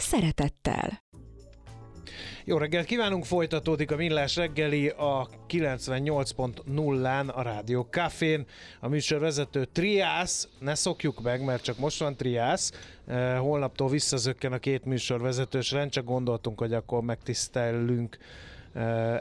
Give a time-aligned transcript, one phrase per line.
[0.00, 1.08] szeretettel.
[2.44, 8.46] Jó reggelt kívánunk, folytatódik a Millás reggeli a 98.0-án a Rádió Cafén.
[8.80, 12.72] A műsorvezető Triász, ne szokjuk meg, mert csak most van Triász,
[13.06, 18.18] eh, holnaptól visszazökken a két műsorvezetős rend, csak gondoltunk, hogy akkor megtisztelünk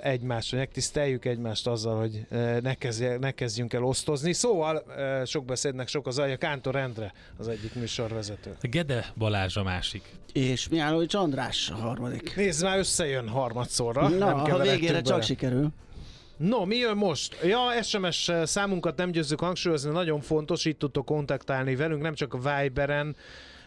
[0.01, 2.25] egymást, hogy megtiszteljük egymást azzal, hogy
[2.61, 4.33] ne, kezdje, ne kezdjünk el osztozni.
[4.33, 4.83] Szóval
[5.25, 8.55] sok beszédnek sok az alja, Kántor Endre az egyik műsorvezető.
[8.61, 10.03] Gede Balázs a másik.
[10.33, 12.35] És Mihálovics András a harmadik.
[12.35, 14.07] Nézd, már összejön harmadszorra.
[14.07, 15.01] Na, nem ha végére bele.
[15.01, 15.69] csak sikerül.
[16.37, 17.37] No, mi jön most?
[17.43, 22.37] Ja, SMS számunkat nem győzzük hangsúlyozni, nagyon fontos, itt tudtok kontaktálni velünk, nem csak a
[22.37, 23.15] Viberen,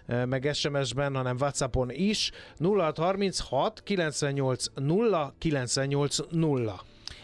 [0.06, 2.31] meg SMS-ben, hanem Whatsappon is.
[2.58, 6.83] 0636 98 0 98 0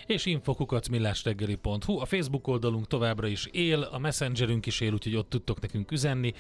[0.08, 2.00] és infokukacmillásreggeli.hu.
[2.00, 6.32] A Facebook oldalunk továbbra is él, a Messengerünk is él, úgyhogy ott tudtok nekünk üzenni.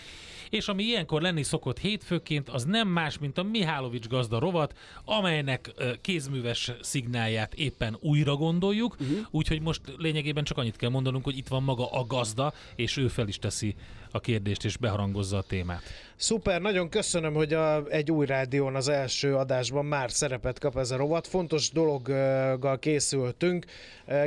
[0.50, 5.72] És ami ilyenkor lenni szokott hétfőként, az nem más, mint a Mihálovics gazda rovat, amelynek
[6.00, 9.18] kézműves szignálját éppen újra gondoljuk, uh-huh.
[9.30, 13.08] úgyhogy most lényegében csak annyit kell mondanunk, hogy itt van maga a gazda, és ő
[13.08, 13.74] fel is teszi
[14.10, 15.82] a kérdést, és beharangozza a témát.
[16.16, 20.90] Szuper, nagyon köszönöm, hogy a, egy új rádión az első adásban már szerepet kap ez
[20.90, 21.26] a rovat.
[21.26, 23.66] Fontos dologgal készültünk.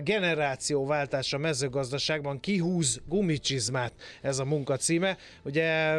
[0.03, 5.17] Generációváltás a mezőgazdaságban kihúz gumicsizmát, ez a munka címe.
[5.43, 5.95] Ugye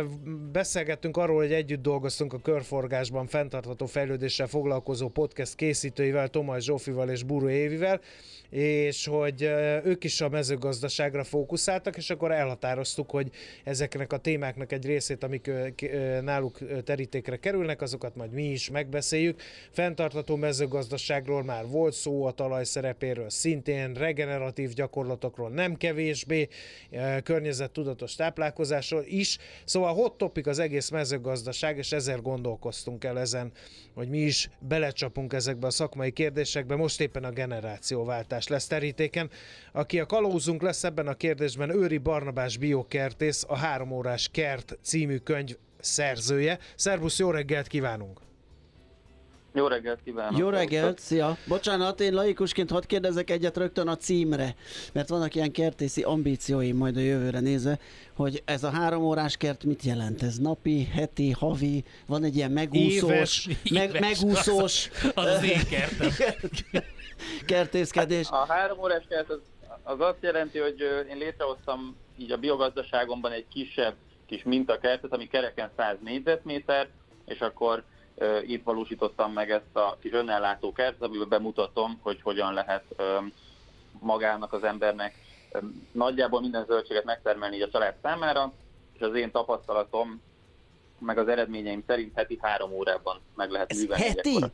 [0.53, 7.23] beszélgettünk arról, hogy együtt dolgoztunk a körforgásban fenntartható fejlődéssel foglalkozó podcast készítőivel, Tomaj Zsófival és
[7.23, 8.01] Buru Évivel,
[8.53, 9.43] és hogy
[9.85, 13.31] ők is a mezőgazdaságra fókuszáltak, és akkor elhatároztuk, hogy
[13.65, 15.51] ezeknek a témáknak egy részét, amik
[16.21, 19.43] náluk terítékre kerülnek, azokat majd mi is megbeszéljük.
[19.71, 26.49] Fentartató mezőgazdaságról már volt szó, a talaj szerepéről szintén, regeneratív gyakorlatokról nem kevésbé,
[27.23, 29.39] környezettudatos táplálkozásról is.
[29.65, 33.53] Szóval hot topic az egész mezőgazdaság, és ezért gondolkoztunk el ezen,
[33.95, 36.77] hogy mi is belecsapunk ezekbe a szakmai kérdésekbe.
[36.77, 39.31] Most éppen a generációváltás lesz terítéken.
[39.73, 45.17] Aki a kalózunk lesz ebben a kérdésben, Őri Barnabás biokertész, a Három órás kert című
[45.17, 46.59] könyv szerzője.
[46.77, 48.32] Szervusz, jó reggelt kívánunk!
[49.55, 50.39] Jó reggelt kívánok!
[50.39, 51.37] Jó reggelt, szia!
[51.47, 54.55] Bocsánat, én laikusként hadd kérdezek egyet rögtön a címre,
[54.93, 57.79] mert vannak ilyen kertészi ambícióim majd a jövőre nézve,
[58.17, 60.23] hogy ez a három órás kert mit jelent?
[60.23, 65.65] Ez napi, heti, havi, van egy ilyen megúszós, éves, meg, éves, megúszós az, az én
[65.71, 66.11] kertem.
[67.47, 68.29] kertészkedés.
[68.29, 69.41] A három órás kert az,
[69.83, 70.81] az azt jelenti, hogy
[71.11, 73.95] én létrehoztam így a biogazdaságomban egy kisebb
[74.27, 76.89] kis mintakertet, ami kereken 100 négyzetméter,
[77.27, 77.85] és akkor
[78.47, 82.85] itt valósítottam meg ezt a kis önellátó kertet, amiben bemutatom, hogy hogyan lehet
[84.01, 85.15] magának az embernek
[85.93, 88.53] nagyjából minden zöldséget megtermelni így a család számára,
[88.93, 90.21] és az én tapasztalatom,
[90.99, 94.45] meg az eredményeim szerint heti három órában meg lehet ez művelni heti?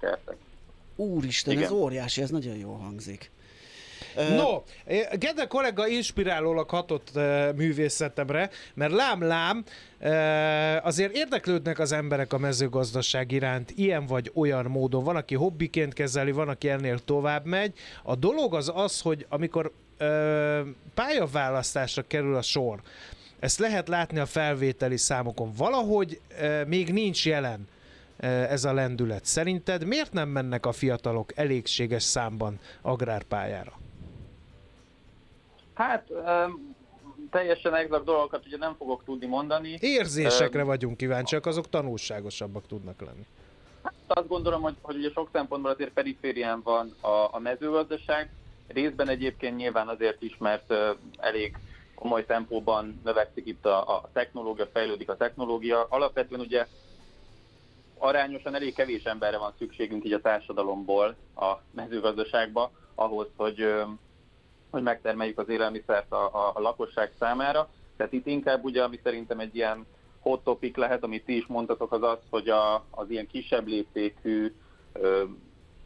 [0.97, 1.65] Úristen, Igen.
[1.65, 3.31] ez óriási, ez nagyon jól hangzik.
[4.15, 4.63] No,
[5.19, 7.11] Gede kollega inspirálólag hatott
[7.57, 9.65] művészetemre, mert lám-lám,
[10.83, 15.05] azért érdeklődnek az emberek a mezőgazdaság iránt ilyen vagy olyan módon.
[15.05, 17.73] Van, aki hobbiként kezeli, van, aki ennél tovább megy.
[18.03, 19.73] A dolog az az, hogy amikor
[20.95, 22.81] pályaválasztásra kerül a sor,
[23.39, 25.53] ezt lehet látni a felvételi számokon.
[25.57, 26.21] Valahogy
[26.67, 27.69] még nincs jelen
[28.49, 29.25] ez a lendület.
[29.25, 33.73] Szerinted miért nem mennek a fiatalok elégséges számban agrárpályára?
[35.79, 36.77] Hát um,
[37.31, 39.79] teljesen exakt dolgokat ugye nem fogok tudni mondani.
[39.81, 43.27] Érzésekre um, vagyunk kíváncsiak, azok tanulságosabbak tudnak lenni.
[43.83, 48.31] Hát azt gondolom, hogy, hogy ugye sok szempontból azért periférián van a, a mezőgazdaság,
[48.67, 50.79] részben egyébként nyilván azért is, mert uh,
[51.19, 51.57] elég
[51.95, 55.87] komoly tempóban növekszik itt a, a technológia, fejlődik a technológia.
[55.89, 56.67] Alapvetően ugye
[57.99, 63.75] arányosan elég kevés emberre van szükségünk így a társadalomból a mezőgazdaságba, ahhoz, hogy
[64.71, 67.69] hogy megtermeljük az élelmiszert a, a, a lakosság számára.
[67.97, 69.87] Tehát itt inkább ugye, ami szerintem egy ilyen
[70.21, 74.55] hot topic lehet, amit ti is mondtatok, az az, hogy a, az ilyen kisebb léptékű,
[74.93, 75.25] ö,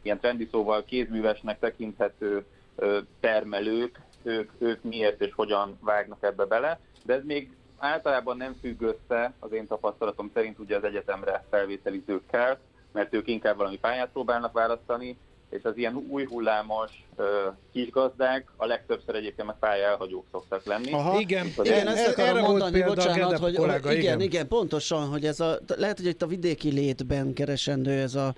[0.01, 2.45] ilyen trendi szóval kézművesnek tekinthető
[2.75, 8.53] ö, termelők, ők, ők miért és hogyan vágnak ebbe bele, de ez még általában nem
[8.61, 12.59] függ össze az én tapasztalatom szerint ugye az egyetemre felvételizőkkel,
[12.91, 15.17] mert ők inkább valami pályát próbálnak választani,
[15.53, 17.23] és az ilyen új hullámos ö,
[17.71, 20.91] kisgazdák a legtöbbször egyébként meg pályaelhagyók szoktak lenni.
[20.91, 21.19] Aha.
[21.19, 24.21] Igen, Hogy Igen, ezt akarom mondani, bocsánat, hogy, kollega, igen, igen.
[24.21, 28.35] igen, pontosan, hogy ez a, lehet, hogy itt a vidéki létben keresendő ez a,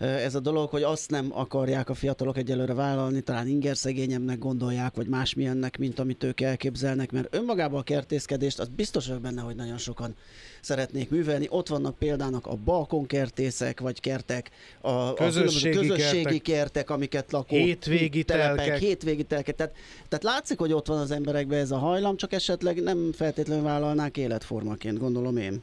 [0.00, 5.06] ez a dolog, hogy azt nem akarják a fiatalok egyelőre vállalni, talán ingerszegényebbnek gondolják, vagy
[5.06, 9.78] másmilyennek, mint amit ők elképzelnek, mert önmagában a kertészkedést, az biztos vagyok benne, hogy nagyon
[9.78, 10.14] sokan
[10.60, 11.46] szeretnék művelni.
[11.50, 14.50] Ott vannak példának a balkonkertészek, vagy kertek,
[14.80, 16.42] a, a Közösségi különböző közösségi kertek.
[16.42, 18.78] kertek, amiket lakó Hétvégi telepek, telkek.
[18.78, 19.54] hétvégi telkek.
[19.56, 19.74] Tehát,
[20.08, 24.16] tehát látszik, hogy ott van az emberekben ez a hajlam, csak esetleg nem feltétlenül vállalnák
[24.16, 25.62] életformaként, gondolom én.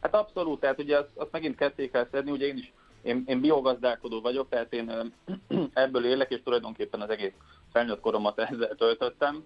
[0.00, 2.72] Hát abszolút, tehát ugye azt, azt megint ketté kell szedni, ugye én is,
[3.02, 5.12] én, én biogazdálkodó vagyok, tehát én
[5.72, 7.32] ebből élek, és tulajdonképpen az egész
[7.72, 9.44] felnőtt koromat ezzel töltöttem.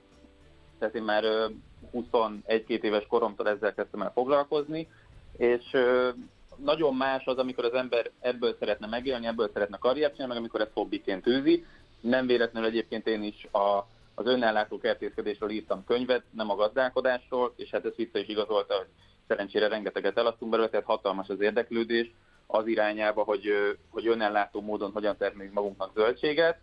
[0.79, 1.47] Tehát én már ö,
[1.93, 4.89] 21-2 éves koromtól ezzel kezdtem el foglalkozni,
[5.37, 5.77] és
[6.57, 10.61] nagyon más az, amikor az ember ebből szeretne megélni, ebből szeretne karriert csinálni, meg amikor
[10.61, 11.65] ezt hobbiként űzi.
[12.01, 17.71] Nem véletlenül egyébként én is a, az önállátó kertészkedésről írtam könyvet, nem a gazdálkodásról, és
[17.71, 18.87] hát ez vissza is igazolta, hogy
[19.27, 22.13] szerencsére rengeteget eladtunk belőle, tehát hatalmas az érdeklődés
[22.47, 23.49] az irányába, hogy,
[23.91, 26.59] hogy önellátó módon hogyan termeljük magunknak zöldséget,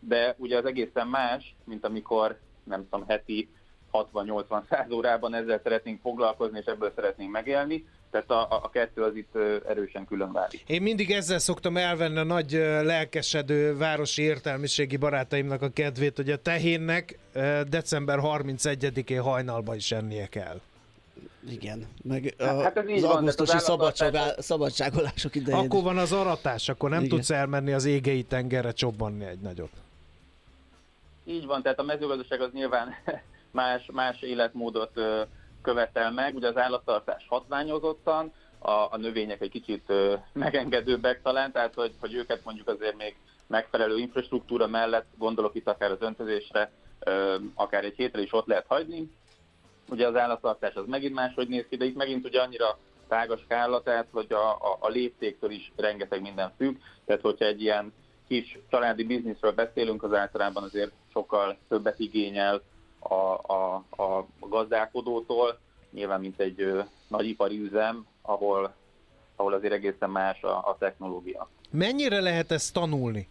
[0.00, 3.48] de ugye az egészen más, mint amikor nem tudom, heti
[3.92, 9.36] 60-80-100 órában ezzel szeretnénk foglalkozni, és ebből szeretnénk megélni, tehát a, a, kettő az itt
[9.68, 10.62] erősen külön válik.
[10.66, 12.52] Én mindig ezzel szoktam elvenni a nagy
[12.82, 17.18] lelkesedő városi értelmiségi barátaimnak a kedvét, hogy a tehénnek
[17.68, 20.60] december 31-én hajnalba is ennie kell.
[21.48, 25.64] Igen, meg a, Hát ez így az van, augusztusi az szabadság, szabadságolások idején.
[25.64, 27.10] Akkor van az aratás, akkor nem Igen.
[27.10, 29.70] tudsz elmenni az égei tengerre csobbanni egy nagyot.
[31.24, 32.94] Így van, tehát a mezőgazdaság az nyilván
[33.50, 35.22] más, más életmódot ö,
[35.62, 36.34] követel meg.
[36.34, 42.14] Ugye az állattartás hatványozottan, a, a növények egy kicsit ö, megengedőbbek talán, tehát hogy, hogy
[42.14, 47.96] őket mondjuk azért még megfelelő infrastruktúra mellett, gondolok itt akár az öntözésre, ö, akár egy
[47.96, 49.10] hétre is ott lehet hagyni.
[49.88, 52.78] Ugye az állattartás az megint máshogy néz ki, de itt megint ugye annyira
[53.08, 56.76] tág a skála, tehát hogy a, a, a léptéktől is rengeteg minden függ,
[57.06, 57.92] tehát hogyha egy ilyen
[58.28, 62.62] kis családi bizniszről beszélünk, az általában azért sokkal többet igényel
[62.98, 63.14] a,
[63.52, 65.58] a, a gazdálkodótól,
[65.90, 68.74] nyilván mint egy ö, nagyipari üzem, ahol,
[69.36, 71.48] ahol azért egészen más a, a technológia.
[71.70, 73.28] Mennyire lehet ezt tanulni?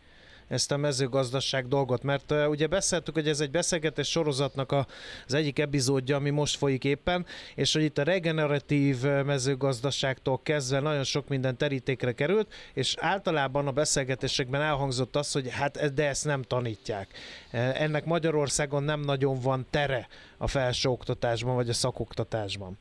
[0.54, 4.88] Ezt a mezőgazdaság dolgot, mert ugye beszéltük, hogy ez egy beszélgetés sorozatnak a,
[5.26, 11.04] az egyik epizódja, ami most folyik éppen, és hogy itt a regeneratív mezőgazdaságtól kezdve nagyon
[11.04, 16.26] sok minden terítékre került, és általában a beszélgetésekben elhangzott az, hogy hát e- de ezt
[16.26, 17.08] nem tanítják.
[17.54, 20.08] Uh, ennek Magyarországon nem nagyon van tere
[20.38, 22.78] a felsőoktatásban, vagy a szakoktatásban.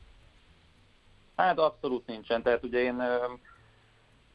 [1.35, 2.41] Hát abszolút nincsen.
[2.41, 3.03] Tehát ugye én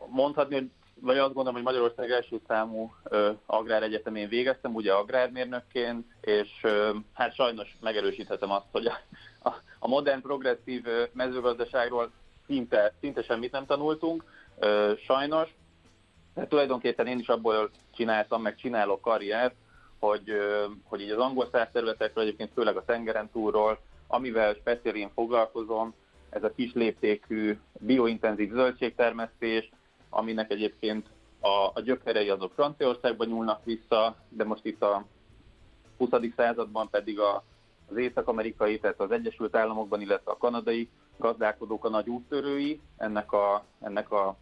[0.07, 0.71] mondhatni, hogy
[1.01, 7.35] vagy azt gondolom, hogy Magyarország első számú ö, agráregyetemén végeztem, ugye agrármérnökként, és ö, hát
[7.35, 8.99] sajnos megerősíthetem azt, hogy a,
[9.49, 12.11] a, a modern progresszív mezőgazdaságról
[12.47, 14.25] szinte, szinte semmit nem tanultunk,
[14.59, 15.49] ö, sajnos.
[16.35, 19.55] De tulajdonképpen én is abból csináltam, meg csinálok karriert,
[19.99, 25.11] hogy, ö, hogy így az angol száz területekről, egyébként főleg a tengeren túlról, amivel speciál
[25.15, 25.95] foglalkozom,
[26.31, 29.71] ez a kis léptékű biointenzív zöldségtermesztés,
[30.11, 31.07] aminek egyébként
[31.41, 35.05] a, a gyökerei azok Franciaországban nyúlnak vissza, de most itt a
[35.99, 36.09] 20.
[36.37, 37.45] században pedig a,
[37.91, 43.65] az észak-amerikai, tehát az Egyesült Államokban, illetve a kanadai gazdálkodók a nagy úttörői ennek a,
[43.81, 44.37] ennek a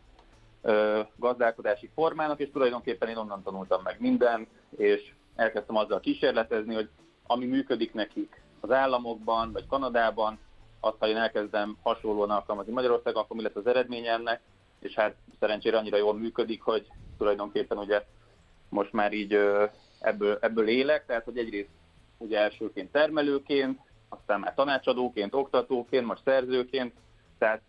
[0.62, 6.88] ö, gazdálkodási formának, és tulajdonképpen én onnan tanultam meg mindent, és elkezdtem azzal kísérletezni, hogy
[7.26, 10.38] ami működik nekik az államokban, vagy Kanadában,
[10.80, 14.40] azt, ha én elkezdem hasonlóan alkalmazni Magyarországon, akkor mi lesz az eredménye ennek,
[14.80, 16.86] és hát szerencsére annyira jól működik, hogy
[17.18, 18.04] tulajdonképpen ugye
[18.68, 19.38] most már így
[20.00, 21.70] ebből, ebből élek, tehát hogy egyrészt
[22.18, 26.94] ugye elsőként termelőként, aztán már tanácsadóként, oktatóként, most szerzőként,
[27.38, 27.62] tehát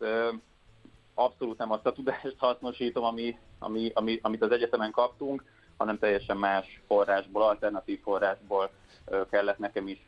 [1.13, 5.43] abszolút nem azt a tudást hasznosítom, ami, ami, ami, amit az egyetemen kaptunk,
[5.77, 8.69] hanem teljesen más forrásból, alternatív forrásból
[9.29, 10.05] kellett nekem is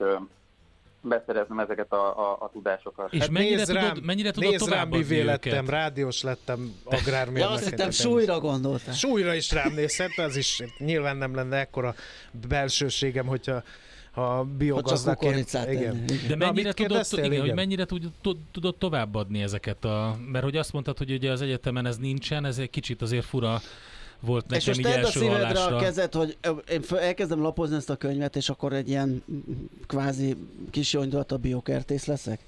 [1.01, 3.13] beszereznem ezeket a, a, a tudásokat.
[3.13, 5.69] És Hát mennyire nézd tudod, rám, mennyire tudod nézd rám, mivé lettem, őket?
[5.69, 7.51] rádiós lettem, Ja, agrármérnök.
[7.51, 8.93] azt hittem súlyra gondoltál.
[8.93, 11.95] Súlyra is rám nézhet, az is nyilván nem lenne ekkora
[12.47, 13.63] belsőségem, hogyha
[14.11, 15.53] ha biogazdaként...
[15.53, 16.03] Igen.
[16.07, 16.27] Igen.
[16.27, 17.23] De mennyire tudod, kérdeztél?
[17.23, 17.55] igen, hogy Igen.
[17.55, 20.17] mennyire tud, tud, tudod továbbadni ezeket a...
[20.31, 23.61] Mert hogy azt mondtad, hogy ugye az egyetemen ez nincsen, ez egy kicsit azért fura
[24.19, 25.75] volt És nekem most így tedd a első szívedre hallásra.
[25.75, 26.37] a kezed, hogy
[26.71, 29.23] én elkezdem lapozni ezt a könyvet, és akkor egy ilyen
[29.87, 30.35] kvázi
[30.71, 32.39] kis a biokertész leszek?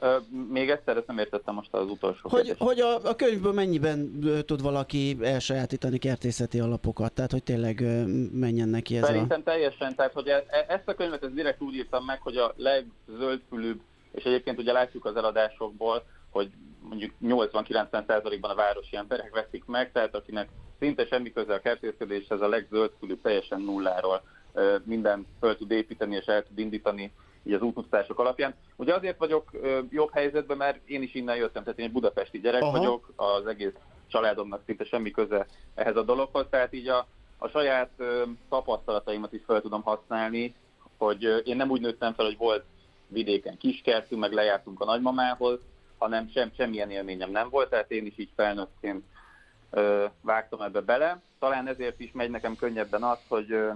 [0.00, 0.16] Ö,
[0.50, 2.60] még egyszer, ezt nem értettem most az utolsó Hogy, kérdést.
[2.60, 7.12] hogy a, a könyvből mennyiben ö, tud valaki elsajátítani kertészeti alapokat?
[7.12, 9.06] Tehát, hogy tényleg ö, menjen neki ez a...
[9.06, 12.36] Szerintem teljesen, tehát hogy e- e- ezt a könyvet ezt direkt úgy írtam meg, hogy
[12.36, 13.80] a legzöldfülűbb,
[14.12, 20.14] és egyébként ugye látjuk az eladásokból, hogy mondjuk 80-90%-ban a városi emberek veszik meg, tehát
[20.14, 24.22] akinek szinte semmi köze a kertészkedéshez, a legzöldfülűbb teljesen nulláról
[24.84, 28.54] minden föl tud építeni és el tud indítani így az útmutatások alapján.
[28.76, 29.50] Ugye azért vagyok
[29.90, 32.78] jobb helyzetben, mert én is innen jöttem, tehát én egy budapesti gyerek Aha.
[32.78, 33.72] vagyok, az egész
[34.06, 37.06] családomnak szinte semmi köze ehhez a dologhoz, tehát így a,
[37.38, 37.90] a saját
[38.48, 40.54] tapasztalataimat is fel tudom használni,
[40.96, 42.64] hogy én nem úgy nőttem fel, hogy volt
[43.06, 45.58] vidéken kiskertünk, meg lejártunk a nagymamához,
[45.98, 49.04] hanem sem, semmilyen élményem nem volt, tehát én is így felnőttként
[49.70, 51.20] ö, vágtam ebbe bele.
[51.38, 53.70] Talán ezért is megy nekem könnyebben az, hogy, ö,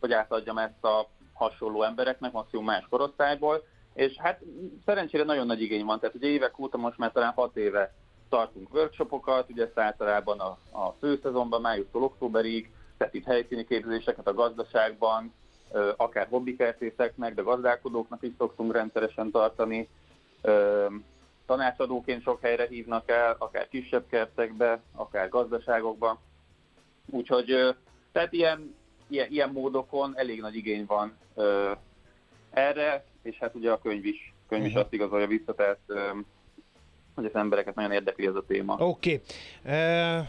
[0.00, 4.40] hogy átadjam ezt a hasonló embereknek, maximum más korosztályból, és hát
[4.84, 7.94] szerencsére nagyon nagy igény van, tehát ugye évek óta most már talán hat éve
[8.28, 14.34] tartunk workshopokat, ugye ezt általában a, a főszezonban, májustól októberig, tehát itt helyszíni képzéseket a
[14.34, 15.32] gazdaságban,
[15.72, 19.88] ö, akár hobbikertészeknek, de gazdálkodóknak is szoktunk rendszeresen tartani.
[21.50, 26.20] Tanácsadóként sok helyre hívnak el, akár kisebb kertekbe, akár gazdaságokba.
[27.06, 27.76] Úgyhogy
[28.12, 28.74] tehát ilyen,
[29.08, 31.70] ilyen, ilyen módokon elég nagy igény van ö,
[32.50, 34.80] erre, és hát ugye a könyv is, könyv is Mhm.
[34.80, 36.10] azt igazolja vissza, tehát ö,
[37.14, 38.76] hogy az embereket nagyon érdekli ez a téma.
[38.78, 39.20] Oké.
[39.64, 40.24] Okay.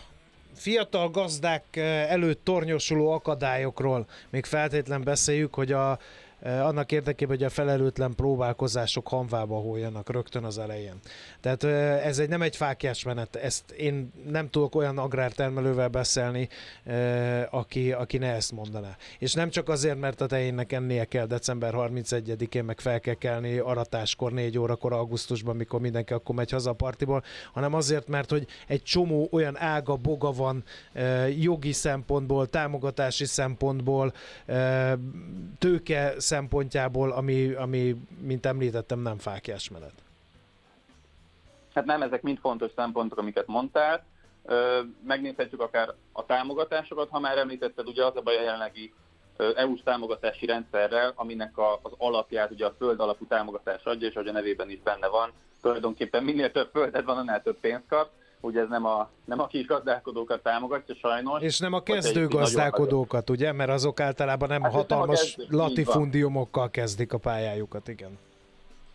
[0.53, 1.75] Fiatal gazdák
[2.07, 5.99] előtt tornyosuló akadályokról még feltétlen beszéljük, hogy a,
[6.43, 11.00] annak érdekében, hogy a felelőtlen próbálkozások hanvába hóljanak rögtön az elején.
[11.39, 16.50] Tehát eh, ez egy nem egy fákjás menet, ezt én nem tudok olyan agrártermelővel beszélni,
[16.83, 18.98] eh, aki, aki ne ezt mondaná.
[19.19, 23.57] És nem csak azért, mert a tejénnek ennie kell december 31-én, meg fel kell kelni
[23.57, 28.48] aratáskor, 4 órakor augusztusban, mikor mindenki akkor megy haza a partiból, hanem azért, mert hogy
[28.67, 34.13] egy csomó olyan ága, boga van eh, jogi szempontból, támogatási szempontból,
[34.45, 34.93] eh,
[35.57, 39.93] tőke szempontjából, ami, ami, mint említettem, nem fákjás menet.
[41.73, 44.03] Hát nem, ezek mind fontos szempontok, amiket mondtál.
[45.07, 48.93] Megnézhetjük akár a támogatásokat, ha már említetted, ugye az a baj a jelenlegi
[49.55, 54.27] EU-s támogatási rendszerrel, aminek a, az alapját ugye a föld alapú támogatás adja, és ahogy
[54.27, 58.09] a nevében is benne van, tulajdonképpen minél több földed van, annál több pénzt kap.
[58.41, 61.41] Ugye ez nem a, nem a kis gazdálkodókat támogatja sajnos.
[61.41, 63.51] És nem a kezdő gazdálkodókat, ugye?
[63.51, 68.17] Mert azok általában nem Hát ez nem hatalmas kezdő, latifundiumokkal kezdik a pályájukat, igen.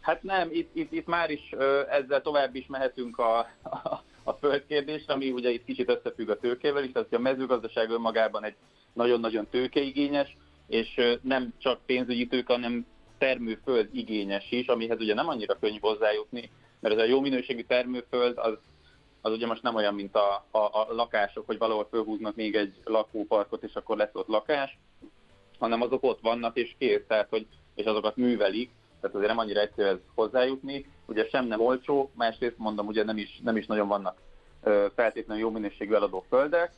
[0.00, 4.32] Hát nem, itt, itt, itt már is ö, ezzel tovább is mehetünk a, a, a
[4.32, 8.54] földkérdésre, ami ugye itt kicsit összefügg a tőkével is, tehát a mezőgazdaság önmagában egy
[8.92, 10.36] nagyon-nagyon tőkeigényes,
[10.66, 12.86] és ö, nem csak pénzügyi tőke, hanem
[13.18, 16.50] termőföld igényes is, amihez ugye nem annyira könnyű hozzájutni,
[16.80, 18.58] mert ez a jó minőségű termőföld az,
[19.26, 22.74] az ugye most nem olyan, mint a, a, a lakások, hogy valahol fölhúznak még egy
[22.84, 24.78] lakóparkot, és akkor lesz ott lakás,
[25.58, 29.60] hanem azok ott vannak és kész, tehát hogy, és azokat művelik, tehát azért nem annyira
[29.60, 30.86] egyszerű ez hozzájutni.
[31.06, 34.18] Ugye sem nem olcsó, másrészt mondom, ugye nem is, nem is nagyon vannak
[34.94, 36.72] feltétlenül jó minőségű eladó földek.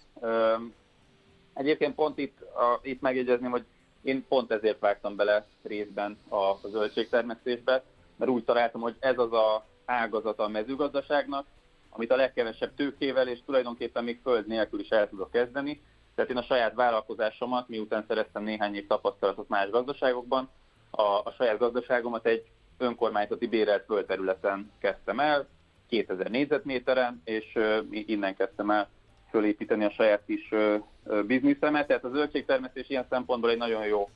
[1.55, 3.65] Egyébként pont itt, a, itt megjegyezném, hogy
[4.03, 7.83] én pont ezért vágtam bele részben a, a zöldségtermesztésbe,
[8.17, 11.47] mert úgy találtam, hogy ez az a ágazata a mezőgazdaságnak,
[11.91, 15.83] amit a legkevesebb tőkével és tulajdonképpen még föld nélkül is el tudok kezdeni.
[16.15, 20.49] Tehát én a saját vállalkozásomat, miután szereztem néhány év tapasztalatot más gazdaságokban,
[20.91, 22.45] a, a saját gazdaságomat egy
[22.79, 25.47] önkormányzati bérelt földterületen kezdtem el,
[25.89, 28.89] 2000 négyzetméteren, és ö, innen kezdtem el
[29.31, 31.87] fölépíteni a saját ö, ö, bizniszemet.
[31.87, 34.11] Tehát a zöldségtermesztés ilyen szempontból egy nagyon jó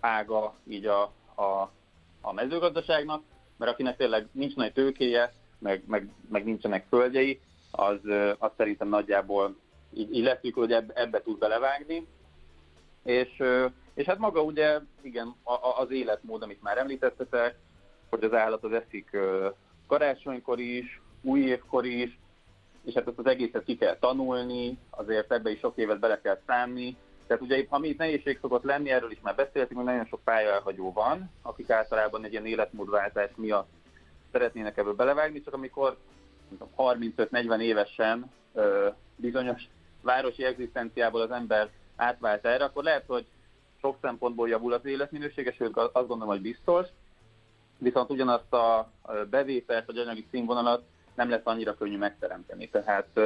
[0.00, 1.02] ága így a,
[1.34, 1.70] a,
[2.20, 3.22] a mezőgazdaságnak,
[3.56, 5.32] mert akinek tényleg nincs nagy tőkéje,
[5.64, 7.40] meg, meg, meg nincsenek földjei,
[7.70, 7.98] az,
[8.38, 9.56] az szerintem nagyjából
[9.94, 12.06] így, így leszük, hogy ebbe, ebbe tud belevágni.
[13.04, 13.42] És,
[13.94, 15.34] és hát maga ugye, igen,
[15.78, 17.58] az életmód, amit már említettetek,
[18.10, 19.16] hogy az állat az eszik
[19.86, 22.18] karácsonykor is, új évkor is,
[22.84, 26.40] és hát ezt az egészet ki kell tanulni, azért ebbe is sok évet bele kell
[26.46, 26.96] számni.
[27.26, 30.92] Tehát ugye ami itt nehézség szokott lenni, erről is már beszéltünk, hogy nagyon sok pályaelhagyó
[30.92, 33.68] van, akik általában egy ilyen életmódváltás miatt
[34.34, 35.96] szeretnének ebből belevágni, csak amikor
[36.48, 39.62] nem tudom, 35-40 évesen ö, bizonyos
[40.00, 43.26] városi egzisztenciából az ember átvált erre, akkor lehet, hogy
[43.80, 46.86] sok szempontból javul az életminősége, sőt azt gondolom, hogy biztos,
[47.78, 48.90] viszont ugyanazt a
[49.30, 50.82] bevételt vagy anyagi színvonalat
[51.14, 52.68] nem lesz annyira könnyű megteremteni.
[52.68, 53.20] Tehát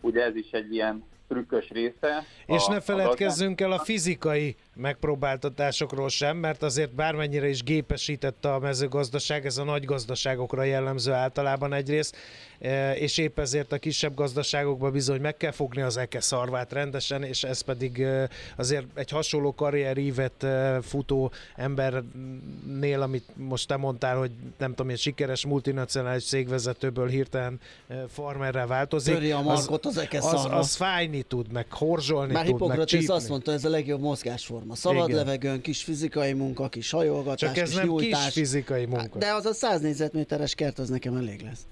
[0.00, 2.24] ugye ez is egy ilyen trükkös része.
[2.46, 8.52] És a, ne a feledkezzünk el a fizikai megpróbáltatásokról sem, mert azért bármennyire is gépesítette
[8.52, 12.16] a mezőgazdaság, ez a nagy gazdaságokra jellemző általában egyrészt,
[12.60, 17.22] e, és épp ezért a kisebb gazdaságokban bizony meg kell fogni az eke szarvát rendesen,
[17.22, 24.16] és ez pedig e, azért egy hasonló karrierívet e, futó embernél, amit most te mondtál,
[24.16, 29.14] hogy nem tudom, egy sikeres multinacionális cégvezetőből hirtelen e, farmerrel változik.
[29.14, 30.56] Töri a markot az eke az, szarva.
[30.56, 33.14] az fájni tud, meg horzsolni Már tud, csípni.
[33.14, 34.74] azt mondta, ez a legjobb mozgásforma.
[34.74, 35.18] Szabad Igen.
[35.18, 38.24] levegőn, kis fizikai munka, kis hajolgatás, Csak ez kis nem nyújtás.
[38.24, 39.18] kis fizikai munka.
[39.18, 41.66] De az a 100 négyzetméteres kert, az nekem elég lesz.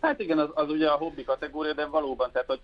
[0.00, 2.60] Hát igen, az, az ugye a hobbi kategória, de valóban, tehát hogy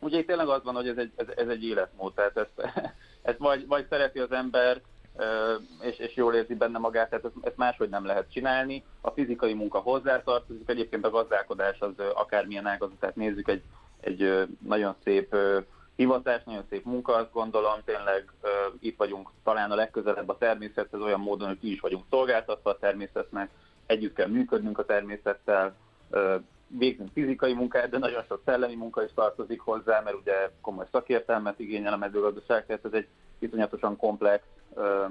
[0.00, 2.70] ugye itt tényleg az van, hogy ez egy, ez, ez egy életmód, tehát ezt,
[3.22, 4.80] ezt vagy, vagy szereti az ember,
[5.80, 8.84] és, és jól érzi benne magát, tehát ezt, ezt máshogy nem lehet csinálni.
[9.00, 13.62] A fizikai munka hozzátartozik, egyébként a gazdálkodás az akármilyen ágazatát nézzük, egy,
[14.08, 15.36] egy nagyon szép
[15.98, 18.48] hivatás, nagyon szép munka, azt gondolom, tényleg ö,
[18.80, 22.78] itt vagyunk talán a legközelebb a természethez, olyan módon, hogy ki is vagyunk szolgáltatva a
[22.78, 23.50] természetnek,
[23.86, 25.74] együtt kell működnünk a természettel,
[26.10, 26.36] ö,
[26.66, 31.58] végzünk fizikai munkát, de nagyon sok szellemi munka is tartozik hozzá, mert ugye komoly szakértelmet
[31.58, 33.06] igényel a mezőgazdaság, tehát ez egy
[33.38, 35.04] iszonyatosan komplex ö,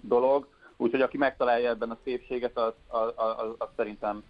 [0.00, 0.46] dolog.
[0.76, 4.22] Úgyhogy aki megtalálja ebben a szépséget, az, az, az, az szerintem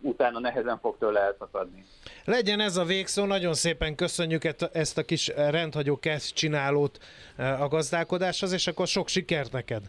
[0.00, 1.84] utána nehezen fog tőle elszakadni.
[2.24, 4.42] Legyen ez a végszó, nagyon szépen köszönjük
[4.72, 6.98] ezt a kis rendhagyó kezd csinálót
[7.36, 9.82] eh, a gazdálkodáshoz, és akkor sok sikert neked.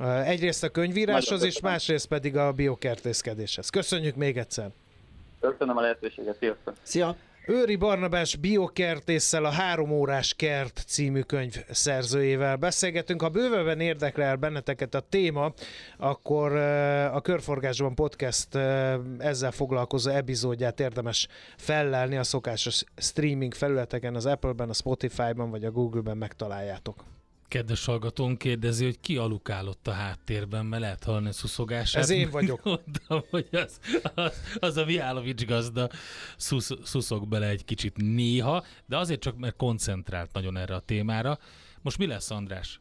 [0.00, 3.68] Eh, Egyrészt a könyvíráshoz, és másrészt pedig a biokertészkedéshez.
[3.70, 4.70] Köszönjük még egyszer!
[5.40, 6.74] Köszönöm a lehetőséget, sziasztok!
[6.82, 7.16] Szia!
[7.50, 13.22] Őri Barnabás biokertésszel a Három órás kert című könyv szerzőjével beszélgetünk.
[13.22, 15.52] Ha bővebben érdekel benneteket a téma,
[15.96, 16.56] akkor
[17.12, 18.54] a Körforgásban podcast
[19.18, 25.70] ezzel foglalkozó epizódját érdemes fellelni a szokásos streaming felületeken, az Apple-ben, a Spotify-ban vagy a
[25.70, 27.04] Google-ben megtaláljátok.
[27.48, 32.02] Kedves hallgatón kérdezi, hogy ki alukálott a háttérben, mert lehet hallani a szuszogását.
[32.02, 32.62] Ez én vagyok.
[32.64, 33.78] Mondtam, hogy az,
[34.14, 35.90] az, az a Mihálovics gazda
[36.36, 41.38] szusz, szuszog bele egy kicsit néha, de azért csak, mert koncentrált nagyon erre a témára.
[41.82, 42.80] Most mi lesz, András?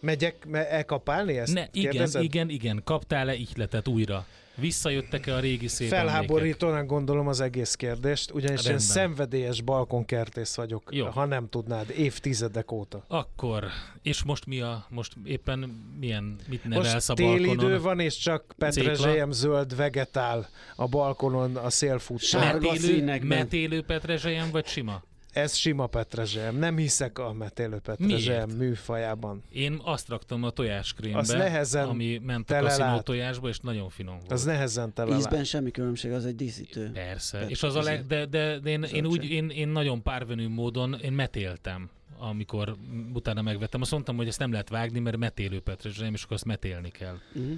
[0.00, 1.54] Megyek me- elkapálni ezt?
[1.54, 2.22] Ne, igen, kérdezed?
[2.22, 2.80] igen, igen.
[2.84, 4.26] Kaptál-e ihletet újra?
[4.60, 6.10] Visszajöttek-e a régi szép emlékek?
[6.12, 8.78] Felháborítónak gondolom az egész kérdést, ugyanis én Rendben.
[8.78, 11.06] szenvedélyes balkonkertész vagyok, Jó.
[11.06, 13.04] ha nem tudnád, évtizedek óta.
[13.08, 13.64] Akkor,
[14.02, 15.58] és most mi a, most éppen
[16.00, 17.70] milyen, mit nevelsz Most a téli balkonon?
[17.70, 22.20] idő van, és csak petrezselyem zöld vegetál a balkonon a szélfut.
[22.20, 23.38] Sárga metélő, színekben.
[23.38, 25.02] metélő petrezselyem, vagy sima?
[25.32, 26.56] Ez sima petrezselyem.
[26.56, 29.42] Nem hiszek a metélő petrezselyem műfajában.
[29.52, 34.14] Én azt raktam a tojáskrémbe, Az nehezen ami ment a kaszinó tojásba, és nagyon finom
[34.18, 34.32] volt.
[34.32, 36.90] Az nehezen tele Ízben semmi különbség, az egy díszítő.
[36.92, 37.38] Persze.
[37.38, 40.48] Persze, És az a leg, de, de, de én, én, úgy, én, én nagyon párvenű
[40.48, 41.90] módon, én metéltem
[42.22, 42.76] amikor
[43.12, 43.80] utána megvettem.
[43.80, 47.18] Azt mondtam, hogy ezt nem lehet vágni, mert metélő petrezselyem, és akkor azt metélni kell.
[47.32, 47.52] Mhm.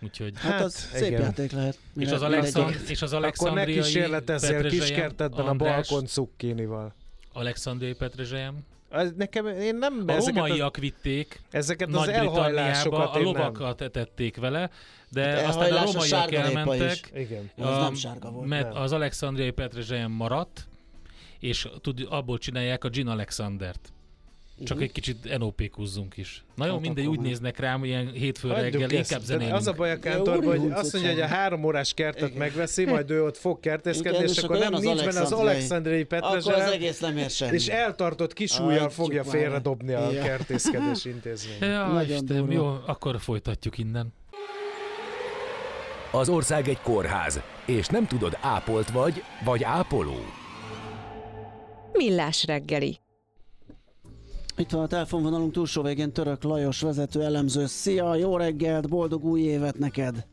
[0.00, 0.32] Úgyhogy...
[0.36, 1.20] Hát, Hát, az szép igen.
[1.20, 1.78] játék lehet.
[1.96, 2.22] És az.
[2.22, 6.94] Alexand- és az Akkor ne alexandriai kísérletezzél petrezselyem, kiskertedben a András, balkon cukkinival.
[7.34, 8.58] Alexandriai petrezselyem.
[8.90, 13.32] Ez Nekem, én nem A ezeket, az, romaiak vitték, ezeket az elhajlásokat a én nem.
[13.32, 14.70] lovakat etették vele,
[15.08, 17.20] de Hát aztán a elhajlás a elmentek, is.
[17.20, 17.50] Igen.
[17.58, 18.48] Az a- nem sárga volt.
[18.48, 18.82] Mert nem.
[18.82, 20.66] az alexandriai petrezselyem maradt,
[21.38, 23.92] és tud, abból csinálják a Gin Alexandert.
[24.62, 26.44] Csak egy kicsit NOP-kuzzunk is.
[26.54, 29.10] Na jó, Hát mindegy, úgy néznek rám, ilyen hétfő Hagyjuk reggel, ezt.
[29.10, 29.54] inkább zenélünk.
[29.56, 32.38] Az a baj a kántorban, hogy azt mondja, hogy a három órás kertet Igen.
[32.38, 36.06] megveszi, majd ő ott fog kertészkedni, Igen, és és akkor nem nincs benne az alexandriai.
[36.10, 37.54] alexandriai Akkor az egész nem ér semmi.
[37.54, 41.60] és eltartott kisújjal Adjuk fogja félredobni a kertészkedés intézményt.
[41.60, 44.12] Ja, Istenem, jó, akkor folytatjuk innen.
[46.12, 50.16] Az ország egy kórház, és nem tudod, ápolt vagy, vagy ápoló.
[51.92, 52.98] Millás reggeli.
[54.56, 57.66] Itt van a telefonvonalunk túlsó végén Török Lajos vezető elemző.
[57.66, 60.26] Szia, jó reggelt, boldog új évet neked!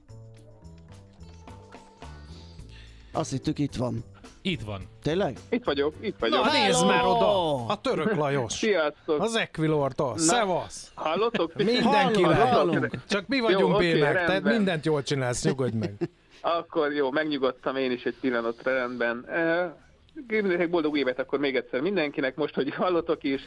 [3.12, 4.04] Azt hittük itt van.
[4.42, 4.82] Itt van.
[5.02, 5.38] Tényleg?
[5.50, 6.46] Itt vagyok, itt vagyok.
[6.46, 7.66] Na nézd már oda!
[7.66, 8.54] A török Lajos!
[8.54, 9.22] Sziasztok!
[9.22, 10.18] Az Equilortól!
[10.18, 10.92] Szevasz!
[10.96, 11.54] Hallotok?
[11.54, 12.90] Mindenki Hallunk.
[13.08, 16.10] Csak mi vagyunk oké, bének, tehát mindent jól csinálsz, nyugodj meg.
[16.42, 19.26] Akkor jó, megnyugodtam én is egy pillanatra rendben.
[20.14, 23.42] Mindenkinek boldog évet akkor még egyszer mindenkinek, most, hogy hallotok is,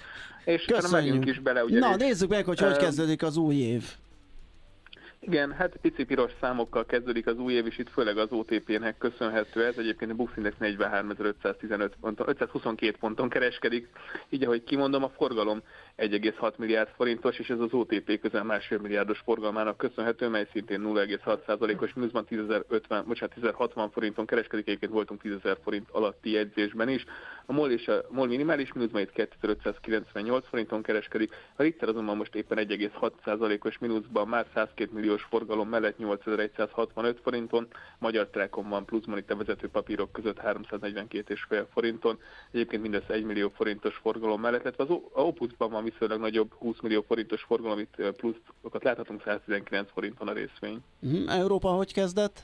[0.44, 1.78] és utána megyünk is bele, ugye.
[1.78, 3.84] Na, nézzük meg, hogy hogy Ö, kezdődik az új év.
[5.26, 9.64] Igen, hát pici piros számokkal kezdődik az új év, és itt főleg az OTP-nek köszönhető
[9.64, 9.78] ez.
[9.78, 13.88] Egyébként a Bux Index 43.515 ponton, 522 ponton kereskedik,
[14.28, 15.62] így ahogy kimondom, a forgalom
[15.96, 21.92] 1,6 milliárd forintos, és ez az OTP közel másfél milliárdos forgalmának köszönhető, mely szintén 0,6%-os
[21.94, 27.04] mínuszban 10.050, bocsánat, 10.060 forinton kereskedik, egyébként voltunk 10.000 forint alatti jegyzésben is.
[27.46, 32.34] A MOL és a MOL minimális mínuszban itt 2598 forinton kereskedik, a Richter azonban most
[32.34, 38.84] éppen 1,6%-os mínuszban már 102 milliós forgalom mellett 8165 forinton, Magyar Telekom van
[39.16, 42.18] itt a vezető papírok között 342,5 forinton,
[42.50, 47.04] egyébként mindössze 1 millió forintos forgalom mellett, illetve az Opusban van viszonylag nagyobb 20 millió
[47.06, 50.78] forintos forgalom, itt pluszokat láthatunk 119 forinton a részvény.
[50.98, 52.42] Mhm, Európa hogy kezdett?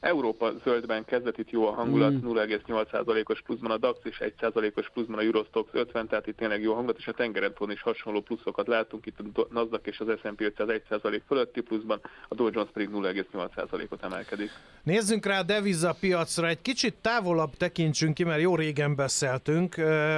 [0.00, 2.28] Európa zöldben kezdett itt jó a hangulat, mm.
[2.28, 6.98] 0,8%-os pluszban a DAX és 1%-os pluszban a Eurostox 50, tehát itt tényleg jó hangulat,
[6.98, 11.20] és a tengeren is hasonló pluszokat látunk, itt a NASDAQ és az S&P 500 1%
[11.26, 14.50] fölötti pluszban, a Dow Jones pedig 0,8%-ot emelkedik.
[14.82, 19.76] Nézzünk rá a deviza piacra, egy kicsit távolabb tekintsünk ki, mert jó régen beszéltünk.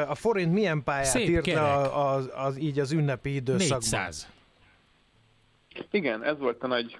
[0.08, 3.78] A forint milyen pályát Szép írt le az, az, így az ünnepi időszakban?
[3.78, 4.28] 400.
[5.90, 6.98] Igen, ez volt a nagy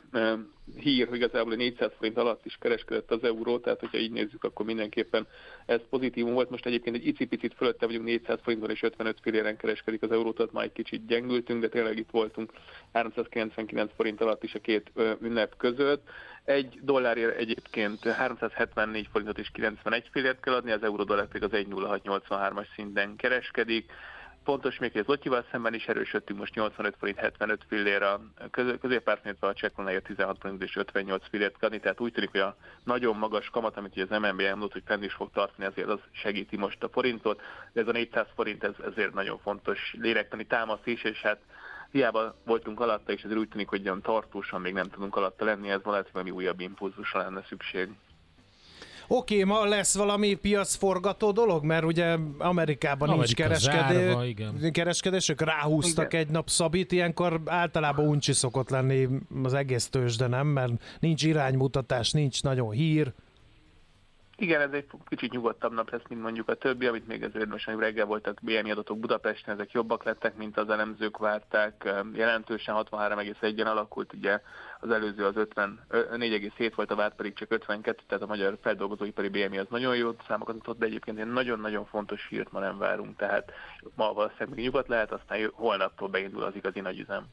[0.79, 4.67] hír, hogy igazából 400 forint alatt is kereskedett az euró, tehát hogyha így nézzük, akkor
[4.67, 5.27] mindenképpen
[5.67, 6.51] ez pozitívum volt.
[6.51, 10.53] Most egyébként egy icipicit fölötte vagyunk 400 forinton és 55 filléren kereskedik az eurót, tehát
[10.53, 12.53] már egy kicsit gyengültünk, de tényleg itt voltunk
[12.93, 16.09] 399 forint alatt is a két ünnep között.
[16.45, 21.51] Egy dollárért egyébként 374 forintot és 91 fillért kell adni, az euró dollár pedig az
[21.53, 23.93] 1,0683-as szinten kereskedik.
[24.45, 28.21] Pontos az Lotyival szemben is erősödtünk, most 85 forint 75 fillér a
[28.81, 33.17] középpárt, a csekkonáért 16 forint és 58 fillért adni, tehát úgy tűnik, hogy a nagyon
[33.17, 36.83] magas kamat, amit az MNB elmondott, hogy fenn is fog tartani, ezért az segíti most
[36.83, 37.41] a forintot,
[37.73, 41.41] de ez a 400 forint ez, ezért nagyon fontos lélektani támasz is, és hát
[41.91, 45.71] hiába voltunk alatta, és ezért úgy tűnik, hogy olyan tartósan még nem tudunk alatta lenni,
[45.71, 47.89] ez valami újabb impulzusra lenne szükség.
[49.15, 54.73] Oké, ma lesz valami piacforgató dolog, mert ugye Amerikában Amerika nincs kereskedő, zárva, igen.
[54.73, 56.21] kereskedés, ők ráhúztak igen.
[56.25, 59.09] egy nap Szabit, ilyenkor általában uncsi szokott lenni
[59.43, 60.47] az egész tőzsde, nem?
[60.47, 63.13] Mert nincs iránymutatás, nincs nagyon hír.
[64.37, 67.67] Igen, ez egy kicsit nyugodtabb nap lesz, mint mondjuk a többi, amit még ezért most
[67.67, 71.95] reggel voltak BMI adatok Budapesten, ezek jobbak lettek, mint az elemzők várták.
[72.13, 74.41] Jelentősen 63,1-en alakult, ugye
[74.81, 79.29] az előző az 50, 4,7 volt, a várt pedig csak 52, tehát a magyar feldolgozóipari
[79.29, 83.17] BMI az nagyon jó számokat mutat, de egyébként egy nagyon-nagyon fontos hírt ma nem várunk,
[83.17, 83.53] tehát
[83.95, 87.27] ma valószínűleg még nyugodt lehet, aztán holnaptól beindul az igazi nagy üzem.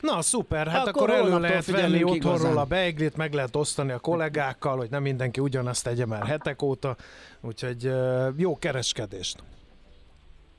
[0.00, 2.56] Na szuper, hát akkor, akkor elő lehet venni otthonról igazán.
[2.56, 6.96] a beiglit, meg lehet osztani a kollégákkal, hogy nem mindenki ugyanazt tegye már hetek óta,
[7.40, 7.92] úgyhogy
[8.36, 9.42] jó kereskedést!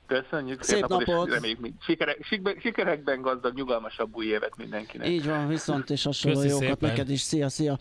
[0.06, 1.06] Köszönjük szép, szép napot!
[1.06, 1.30] napot.
[1.30, 2.26] Reméljük, sikerek,
[2.60, 5.08] sikerekben gazdag, nyugalmasabb új évet mindenkinek.
[5.08, 6.88] Így van, viszont és hasonló Köszi jókat szépen.
[6.88, 7.20] neked is.
[7.20, 7.78] Szia, szia!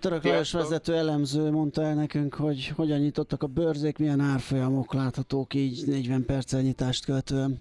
[0.00, 5.54] Török Lajos vezető elemző mondta el nekünk, hogy hogyan nyitottak a bőrzék, milyen árfolyamok láthatók
[5.54, 7.60] így 40 perccel nyitást követően.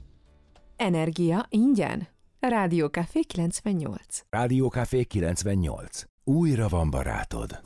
[0.76, 2.08] Energia ingyen?
[2.50, 4.20] Rádió Café 98.
[4.30, 6.04] Rádió Café 98.
[6.24, 7.60] Újra van barátod.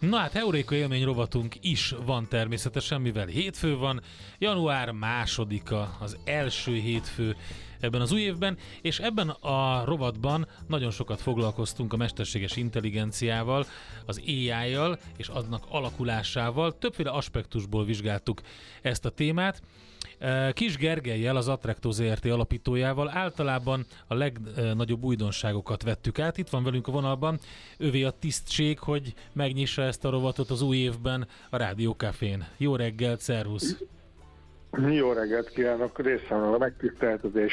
[0.00, 4.00] Na hát Euréka élmény rovatunk is van természetesen, mivel hétfő van,
[4.38, 7.36] január másodika, az első hétfő
[7.80, 13.66] ebben az új évben, és ebben a rovatban nagyon sokat foglalkoztunk a mesterséges intelligenciával,
[14.06, 16.78] az AI-jal és annak alakulásával.
[16.78, 18.40] Többféle aspektusból vizsgáltuk
[18.82, 19.62] ezt a témát.
[20.52, 26.38] Kis Gergelyel, az Attracto ZRT alapítójával általában a legnagyobb újdonságokat vettük át.
[26.38, 27.38] Itt van velünk a vonalban.
[27.78, 32.46] Ővé a tisztség, hogy megnyissa ezt a rovatot az új évben a Rádió Cafén.
[32.56, 33.76] Jó reggelt, szervusz!
[34.76, 37.52] Jó reggelt kívánok, részemről a megtiszteltetés,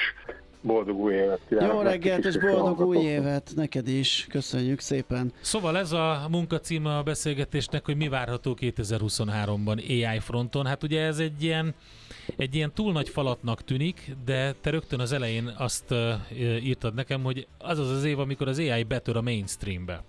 [0.61, 1.73] boldog új évet kívánok!
[1.73, 5.31] Jó reggelt és boldog új évet neked is, köszönjük szépen!
[5.41, 10.65] Szóval ez a munkacíme a beszélgetésnek, hogy mi várható 2023-ban AI fronton.
[10.65, 11.73] Hát ugye ez egy ilyen
[12.37, 15.93] egy ilyen túl nagy falatnak tűnik, de te rögtön az elején azt
[16.63, 20.03] írtad nekem, hogy az az az év, amikor az AI betör a mainstreambe.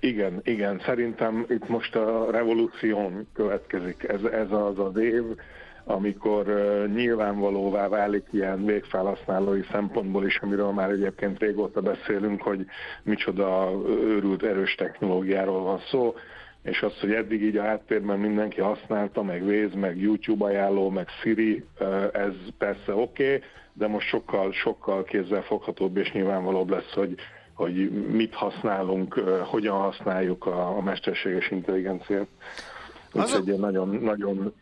[0.00, 4.08] Igen, igen, szerintem itt most a revolúció következik.
[4.08, 5.22] Ez, ez az az év,
[5.90, 6.46] amikor
[6.94, 12.66] nyilvánvalóvá válik ilyen végfelhasználói szempontból is, amiről már egyébként régóta beszélünk, hogy
[13.02, 16.14] micsoda őrült erős technológiáról van szó
[16.62, 21.08] és az, hogy eddig így a háttérben mindenki használta, meg Waze, meg YouTube ajánló, meg
[21.08, 21.64] Siri,
[22.12, 27.14] ez persze oké, okay, de most sokkal, sokkal kézzelfoghatóbb és nyilvánvalóbb lesz, hogy,
[27.54, 32.28] hogy mit használunk, hogyan használjuk a, a mesterséges intelligenciát.
[33.12, 33.52] Úgyhogy a...
[33.52, 34.54] én nagyon, nagyon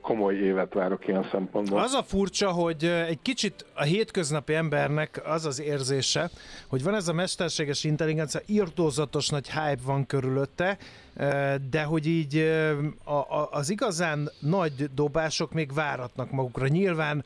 [0.00, 1.80] komoly évet várok ilyen szempontból.
[1.80, 6.30] Az a furcsa, hogy egy kicsit a hétköznapi embernek az az érzése,
[6.68, 10.78] hogy van ez a mesterséges intelligencia, írtózatos nagy hype van körülötte,
[11.70, 12.52] de hogy így
[13.50, 16.66] az igazán nagy dobások még váratnak magukra.
[16.66, 17.24] Nyilván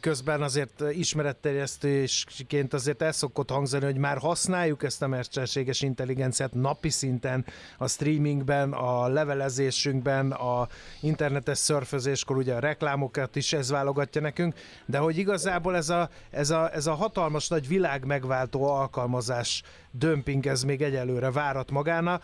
[0.00, 6.88] Közben azért ismeretterjesztésként azért el szokott hangzani, hogy már használjuk ezt a mesterséges intelligenciát napi
[6.88, 7.44] szinten
[7.78, 10.68] a streamingben, a levelezésünkben, a
[11.00, 14.54] internetes szörfözéskor ugye a reklámokat is ez válogatja nekünk,
[14.86, 19.62] de hogy igazából ez a, ez a, ez a hatalmas nagy világ megváltó alkalmazás
[19.98, 22.20] dömping ez még egyelőre várat magána,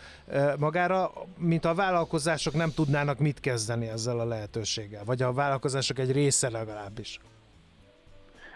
[0.59, 6.12] magára, mint a vállalkozások nem tudnának mit kezdeni ezzel a lehetőséggel, vagy a vállalkozások egy
[6.12, 7.20] része legalábbis.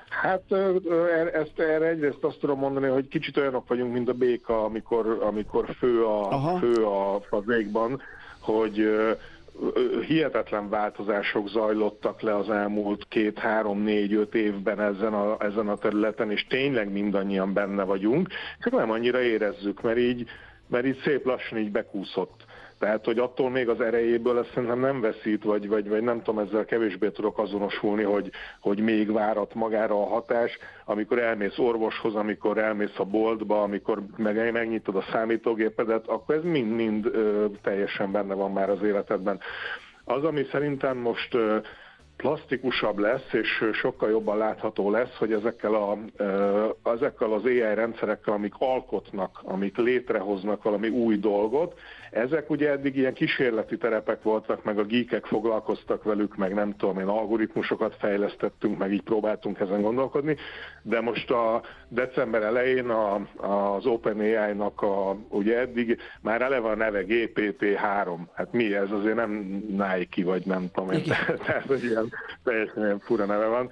[0.09, 0.53] Hát
[1.33, 5.74] ezt, erre egyrészt azt tudom mondani, hogy kicsit olyanok vagyunk, mint a béka, amikor, amikor
[5.79, 8.00] fő a, fő a fazékban,
[8.40, 8.88] hogy
[10.07, 15.77] hihetetlen változások zajlottak le az elmúlt két, három, négy, öt évben ezen a, ezen a
[15.77, 18.29] területen, és tényleg mindannyian benne vagyunk,
[18.61, 20.29] csak nem annyira érezzük, mert így,
[20.67, 22.45] mert így szép lassan így bekúszott.
[22.79, 26.47] Tehát, hogy attól még az erejéből ezt szerintem nem veszít, vagy, vagy, vagy nem tudom,
[26.47, 32.59] ezzel kevésbé tudok azonosulni, hogy, hogy még várat magára a hatás, amikor elmész orvoshoz, amikor
[32.59, 37.11] elmész a boltba, amikor meg, megnyitod a számítógépedet, akkor ez mind-mind
[37.63, 39.41] teljesen benne van már az életedben.
[40.05, 41.59] Az, ami szerintem most ö,
[42.17, 45.99] plastikusabb lesz, és sokkal jobban látható lesz, hogy ezekkel, a,
[46.91, 51.79] ezekkel az AI rendszerekkel, amik alkotnak, amik létrehoznak valami új dolgot,
[52.14, 56.98] ezek ugye eddig ilyen kísérleti terepek voltak, meg a geekek foglalkoztak velük, meg nem tudom
[56.98, 60.37] én, algoritmusokat fejlesztettünk, meg így próbáltunk ezen gondolkodni,
[60.83, 67.05] de most a december elején a, az OpenAI-nak a, ugye eddig már eleve a neve
[67.09, 69.31] GPT-3, hát mi ez, azért nem
[69.68, 71.03] Nike, vagy nem tudom én,
[71.46, 72.12] tehát hogy ilyen
[72.44, 73.70] teljesen ilyen fura neve van,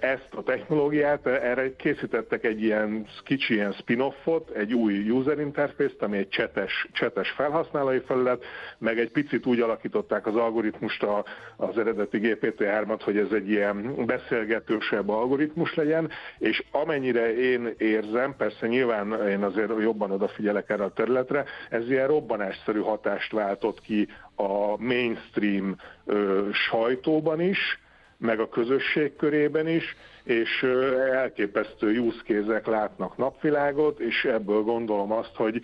[0.00, 6.16] ezt a technológiát, erre készítettek egy ilyen kicsi ilyen spin-offot, egy új user interface-t, ami
[6.16, 8.44] egy csetes, csetes felhasználói felület,
[8.78, 11.06] meg egy picit úgy alakították az algoritmust
[11.56, 18.66] az eredeti GPT-3-at, hogy ez egy ilyen beszélgetősebb algoritmus legyen, és amennyire én érzem, persze
[18.66, 24.82] nyilván én azért jobban odafigyelek erre a területre, ez ilyen robbanásszerű hatást váltott ki a
[24.82, 27.78] mainstream ö, sajtóban is,
[28.18, 30.62] meg a közösség körében is, és
[31.12, 35.60] elképesztő use látnak napvilágot, és ebből gondolom azt, hogy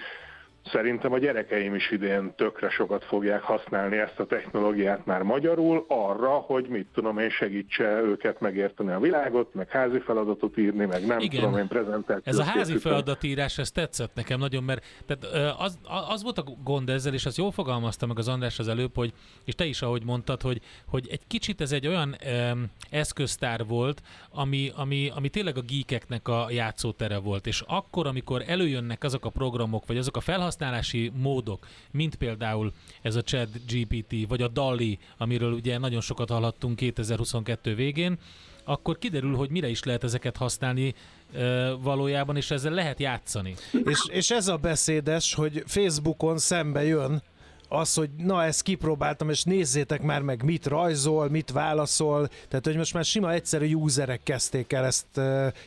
[0.72, 6.28] Szerintem a gyerekeim is idén tökre sokat fogják használni ezt a technológiát már magyarul arra,
[6.28, 11.18] hogy mit tudom én segítse őket megérteni a világot, meg házi feladatot írni, meg nem
[11.18, 11.42] Igen.
[11.42, 12.26] tudom én prezentációt.
[12.26, 16.88] Ez a házi feladatírás, ez tetszett nekem nagyon, mert tehát az, az volt a gond
[16.88, 19.12] ezzel, és azt jól fogalmazta meg az András az előbb, hogy,
[19.44, 22.16] és te is ahogy mondtad, hogy, hogy egy kicsit ez egy olyan
[22.52, 28.42] um, eszköztár volt, ami, ami, ami tényleg a geekeknek a játszótere volt, és akkor, amikor
[28.46, 33.48] előjönnek azok a programok, vagy azok a felhasználók, felhasználási módok, mint például ez a Chat
[33.66, 38.18] GPT, vagy a DALI, amiről ugye nagyon sokat hallhattunk 2022 végén,
[38.64, 40.94] akkor kiderül, hogy mire is lehet ezeket használni
[41.34, 43.54] e, valójában, és ezzel lehet játszani.
[43.84, 47.22] És, és ez a beszédes, hogy Facebookon szembe jön
[47.68, 52.76] az, hogy na ezt kipróbáltam, és nézzétek már meg, mit rajzol, mit válaszol, tehát hogy
[52.76, 55.20] most már sima egyszerű userek kezdték el ezt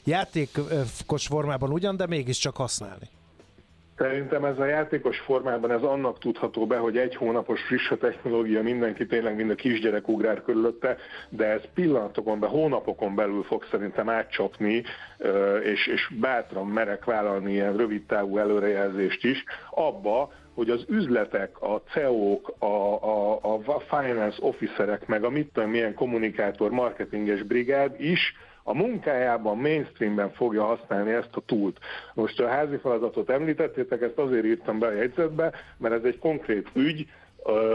[0.04, 3.10] játékos formában ugyan, de mégiscsak használni.
[3.98, 8.62] Szerintem ez a játékos formában ez annak tudható be, hogy egy hónapos friss a technológia,
[8.62, 10.98] mindenki tényleg mind a kisgyerek ugrál körülötte,
[11.30, 14.84] de ez pillanatokon, be, hónapokon belül fog szerintem átcsapni,
[15.64, 21.82] és, és bátran merek vállalni ilyen rövid távú előrejelzést is, abba, hogy az üzletek, a
[21.92, 28.36] CEO-k, a, a, a finance officerek, meg a mit tudom, milyen kommunikátor, marketinges brigád is
[28.68, 31.78] a munkájában, mainstreamben fogja használni ezt a túlt.
[32.14, 36.68] Most a házi feladatot említettétek, ezt azért írtam be a jegyzetbe, mert ez egy konkrét
[36.74, 37.08] ügy,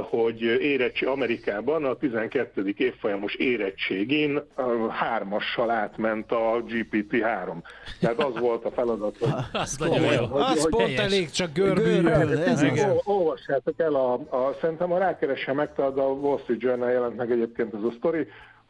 [0.02, 2.74] hogy érettség Amerikában a 12.
[2.76, 4.42] évfolyamos érettségén
[4.90, 7.54] hármassal átment a GPT-3.
[8.00, 9.30] Tehát az volt a feladat, hogy...
[9.62, 10.24] Az nagyon jó.
[10.24, 13.00] Hogy, az hogy pont elég, csak görbüljön.
[13.04, 17.74] Olvassátok el, a, a, szerintem a rákeresem meg, a Wall Street Journal jelent meg egyébként
[17.74, 18.26] ez a sztori,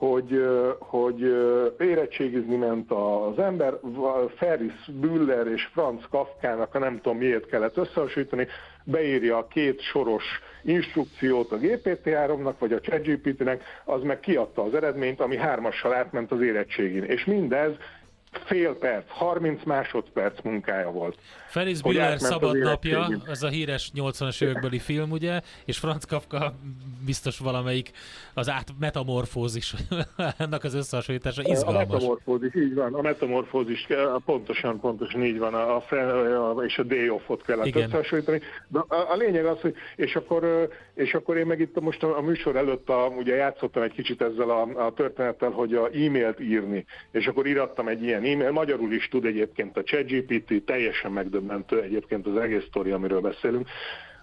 [0.08, 0.46] hogy,
[0.78, 1.20] hogy
[1.78, 3.78] érettségizni ment az ember,
[4.36, 8.46] Ferris Büller és Franz Kafkának, a nem tudom miért kellett összehasonlítani,
[8.84, 10.24] beírja a két soros
[10.62, 16.40] instrukciót a GPT-3-nak, vagy a ChatGPT-nek, az meg kiadta az eredményt, ami hármassal átment az
[16.40, 17.04] érettségén.
[17.04, 17.72] És mindez
[18.32, 21.18] fél perc, 30 másodperc munkája volt.
[21.52, 26.54] Hogy Bühler szabad napja, az a híres 80-as évekbeli film, ugye, és Franz Kafka
[27.04, 27.90] biztos valamelyik
[28.34, 29.74] az át metamorfózis,
[30.38, 31.86] ennek az összehasonlítása A izgalmas.
[31.88, 36.82] metamorfózis, így van, a metamorfózis, eh, pontosan, pontosan így van, a, Fre- a és a
[36.82, 37.82] day off-ot kellett Igen.
[37.82, 38.40] összehasonlítani.
[38.68, 40.64] De a, a, lényeg az, hogy és akkor, ö,
[40.94, 44.22] és akkor én meg itt most a, a műsor előtt a, ugye játszottam egy kicsit
[44.22, 48.92] ezzel a, a történettel, hogy a e-mailt írni, és akkor írattam egy ilyen e-mail, magyarul
[48.92, 53.68] is tud egyébként a ChatGPT, teljesen megdöbbentő egyébként az egész sztori, amiről beszélünk,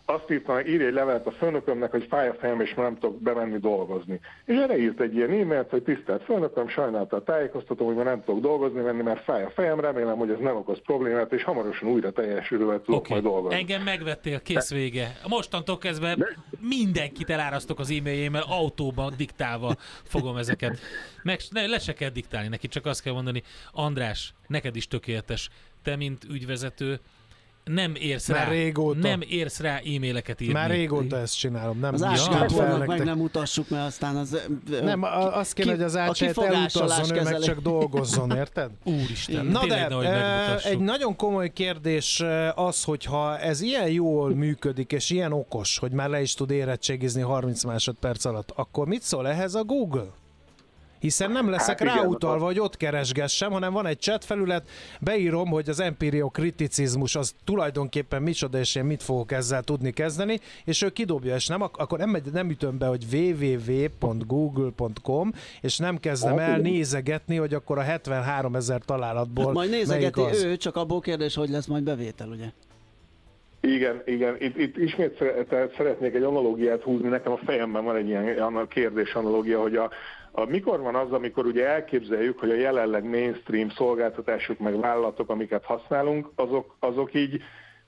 [0.09, 2.97] azt írtam, hogy írj egy levelet a főnökömnek, hogy fáj a fejem, és már nem
[2.97, 4.19] tudok bemenni dolgozni.
[4.45, 8.41] És erre írt egy ilyen e-mailt, hogy tisztelt főnököm, sajnáltal tájékoztatom, hogy már nem tudok
[8.41, 12.11] dolgozni menni, mert fáj a fejem, remélem, hogy ez nem okoz problémát, és hamarosan újra
[12.11, 13.57] teljesülővel tudok Oké, majd dolgozni.
[13.57, 15.17] engem megvettél, kész vége.
[15.27, 16.17] Mostantól kezdve
[16.59, 20.79] mindenkit elárasztok az e-mailjémmel, autóban diktálva fogom ezeket.
[21.23, 25.49] Meg ne, le se kell diktálni neki, csak azt kell mondani, András, neked is tökéletes.
[25.83, 26.99] Te, mint ügyvezető,
[27.73, 28.99] nem érsz Már rá, régóta.
[28.99, 30.53] nem érsz rá e-maileket írni.
[30.53, 34.37] Már régóta ezt csinálom, nem Az áskát fel meg nem mutassuk, mert aztán az...
[34.81, 35.03] Nem,
[35.33, 38.71] azt kéne, ki- hogy az ácsát elutazzon, ő meg csak dolgozzon, érted?
[39.01, 40.71] Úristen, Na tényleg de, megmutassuk.
[40.71, 42.23] egy nagyon komoly kérdés
[42.55, 47.21] az, hogyha ez ilyen jól működik, és ilyen okos, hogy már le is tud érettségizni
[47.21, 50.07] 30 másodperc alatt, akkor mit szól ehhez a Google?
[50.99, 55.47] Hiszen nem leszek Hát igen, ráutalva, hogy ott keresgessem, hanem van egy chat felület, beírom,
[55.49, 60.89] hogy az empiriokriticizmus az tulajdonképpen micsoda, és én mit fogok ezzel tudni kezdeni, és ő
[60.89, 65.31] kidobja, és nem, ak- akkor nem, nem ütöm be, hogy www.google.com,
[65.61, 66.71] és nem kezdem Hát el igen.
[66.71, 71.49] nézegetni, hogy akkor a 73 ezer találatból Hát majd nézegeti ő, csak abból kérdés, hogy
[71.49, 72.45] lesz majd bevétel, ugye?
[73.61, 74.35] Igen, igen.
[74.39, 77.07] Itt, itt ismét szere- szeretnék egy analógiát húzni.
[77.07, 79.89] Nekem a fejemben van egy ilyen kérdés analógia, hogy a,
[80.31, 85.63] a mikor van az, amikor ugye elképzeljük, hogy a jelenleg mainstream szolgáltatások meg vállalatok, amiket
[85.63, 87.41] használunk, azok, azok így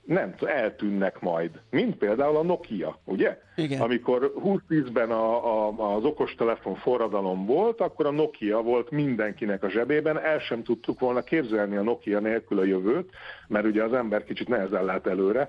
[0.04, 1.50] nem eltűnnek majd.
[1.70, 3.38] Mint például a Nokia, ugye?
[3.56, 3.80] Igen.
[3.80, 10.20] Amikor 2010-ben a, a, az okostelefon forradalom volt, akkor a Nokia volt mindenkinek a zsebében,
[10.20, 13.10] el sem tudtuk volna képzelni a Nokia nélkül a jövőt,
[13.48, 15.48] mert ugye az ember kicsit nehezen lát előre,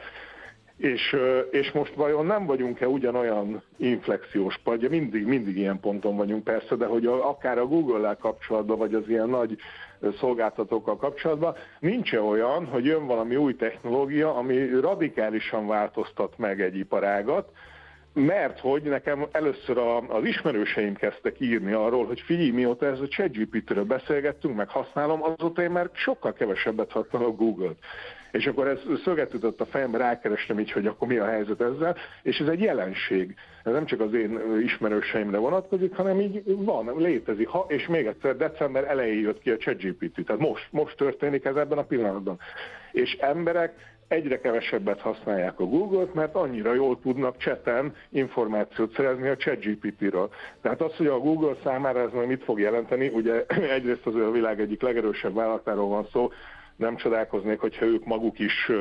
[0.77, 1.15] és,
[1.51, 6.85] és most vajon nem vagyunk-e ugyanolyan inflexiós padja, mindig, mindig ilyen ponton vagyunk persze, de
[6.85, 9.57] hogy akár a Google-lel kapcsolatban, vagy az ilyen nagy
[10.19, 17.49] szolgáltatókkal kapcsolatban, nincs olyan, hogy jön valami új technológia, ami radikálisan változtat meg egy iparágat,
[18.13, 23.07] mert hogy nekem először a, az ismerőseim kezdtek írni arról, hogy figyelj, mióta ez a
[23.07, 27.77] ChatGPT-ről beszélgettünk, meg használom, azóta én már sokkal kevesebbet használok Google-t.
[28.33, 31.95] És akkor ez szöget ütött a fejembe, rákerestem így, hogy akkor mi a helyzet ezzel,
[32.21, 33.35] és ez egy jelenség.
[33.63, 37.47] Ez nem csak az én ismerőseimre vonatkozik, hanem így van, létezik.
[37.47, 41.55] Ha, és még egyszer, december elején jött ki a ChatGPT, tehát most, most történik ez
[41.55, 42.39] ebben a pillanatban.
[42.91, 49.37] És emberek egyre kevesebbet használják a Google-t, mert annyira jól tudnak cseten információt szerezni a
[49.37, 50.29] ChatGPT-ről.
[50.61, 53.45] Tehát az, hogy a Google számára ez majd mit fog jelenteni, ugye
[53.77, 56.29] egyrészt az a világ egyik legerősebb vállalatáról van szó,
[56.75, 58.71] nem csodálkoznék, hogyha ők maguk is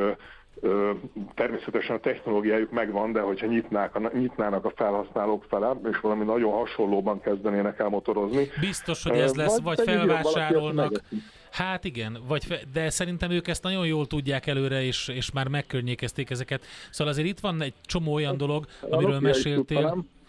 [1.35, 7.21] természetesen a technológiájuk megvan, de hogyha nyitnák nyitnának a felhasználók fele, és valami nagyon hasonlóban
[7.21, 8.49] kezdenének el motorozni.
[8.61, 11.03] Biztos, hogy ez lesz, vagy aki felvásárolnak.
[11.51, 15.49] Hát igen, vagy fe, de szerintem ők ezt nagyon jól tudják előre, és, és már
[15.49, 16.65] megkörnyékezték ezeket.
[16.91, 19.77] Szóval azért itt van egy csomó olyan dolog, amiről meséltél.
[19.77, 19.99] tudta, nem?
[19.99, 20.22] I-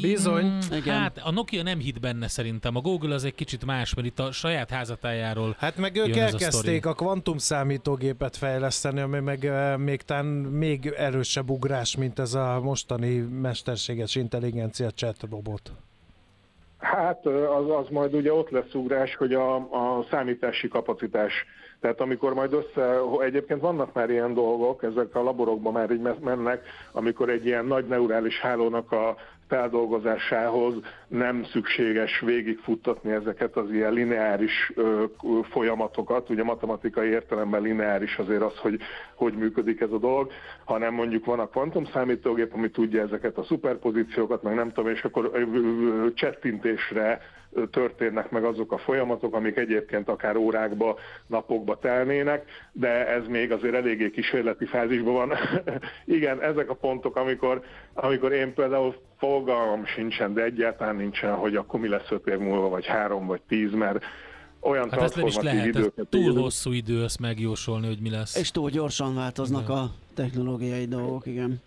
[0.00, 0.44] Bizony.
[0.44, 0.98] Mm, Igen.
[0.98, 2.76] Hát a Nokia nem hitt benne szerintem.
[2.76, 6.18] A Google az egy kicsit más, mert itt a saját házatájáról Hát meg ők a
[6.18, 6.80] elkezdték sztori.
[6.82, 13.16] a kvantum számítógépet fejleszteni, ami meg még talán még erősebb ugrás, mint ez a mostani
[13.18, 15.72] mesterséges intelligencia chat robot.
[16.78, 21.32] Hát az, az majd ugye ott lesz ugrás, hogy a, a számítási kapacitás,
[21.80, 26.66] tehát amikor majd össze, egyébként vannak már ilyen dolgok, ezek a laborokban már így mennek,
[26.92, 29.16] amikor egy ilyen nagy neurális hálónak a
[29.48, 30.74] feldolgozásához
[31.10, 35.04] nem szükséges végigfuttatni ezeket az ilyen lineáris ö,
[35.50, 38.80] folyamatokat, ugye matematikai értelemben lineáris azért az, hogy
[39.14, 40.32] hogy működik ez a dolog,
[40.64, 45.02] hanem mondjuk van a kvantum számítógép, ami tudja ezeket a szuperpozíciókat, meg nem tudom, és
[45.02, 47.20] akkor ö, ö, csettintésre
[47.70, 53.74] történnek meg azok a folyamatok, amik egyébként akár órákba, napokba telnének, de ez még azért
[53.74, 55.32] eléggé kísérleti fázisban van.
[56.04, 57.62] Igen, ezek a pontok, amikor,
[57.94, 62.68] amikor én például fogalmam sincsen, de egyáltalán nincsen, hogy akkor mi lesz öt év múlva,
[62.68, 64.04] vagy három, vagy tíz, mert
[64.60, 68.36] olyan Hát ez nem is lehet, ez túl hosszú idő ezt megjósolni, hogy mi lesz.
[68.36, 71.62] És túl gyorsan változnak a technológiai dolgok, igen.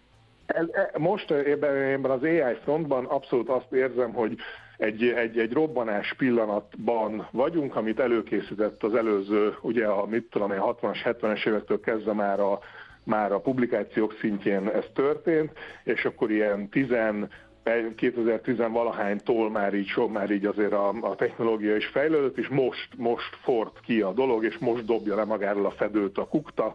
[0.46, 4.38] E- most ebben, ebben az AI frontban abszolút azt érzem, hogy
[4.78, 10.60] egy, egy, egy robbanás pillanatban vagyunk, amit előkészített az előző, ugye a mit tudom én,
[10.62, 12.60] 60-as, 70-es évektől kezdve már a,
[13.04, 15.52] már a publikációk szintjén ez történt,
[15.84, 16.92] és akkor ilyen 10
[17.66, 23.72] 2010-valahánytól már így, már így azért a, a technológia is fejlődött, és most, most ford
[23.86, 26.74] ki a dolog, és most dobja le magáról a fedőt a kukta,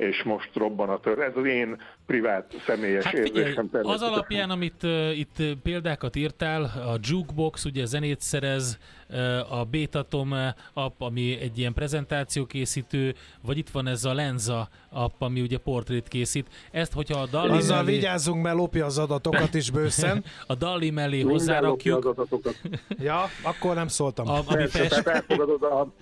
[0.00, 1.18] és most robban a tör.
[1.18, 3.68] Ez az én privát személyes Hát figyelj, érzésem.
[3.82, 8.78] az alapján, amit uh, itt uh, példákat írtál, a Jukebox, ugye zenét szerez,
[9.10, 10.34] uh, a Betatom
[10.72, 16.08] app, ami egy ilyen prezentációkészítő, vagy itt van ez a Lenza app, ami ugye portrét
[16.08, 16.46] készít.
[16.70, 20.24] Ezt, hogyha a Dali Azzal mellé, vigyázzunk, mert lopja az adatokat is bőszen.
[20.46, 22.60] a Dali mellé hozzárakjuk, az adatokat.
[22.98, 24.28] Ja, akkor nem szóltam.
[24.28, 25.92] a, ami Persze, fest, tehát elfogadod a,